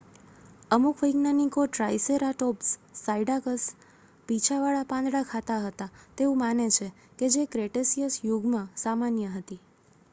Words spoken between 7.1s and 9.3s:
કે જે ક્રેટેસીયસ યુગમાં સામાન્ય